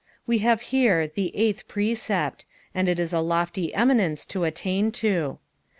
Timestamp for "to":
4.33-4.45, 4.93-5.37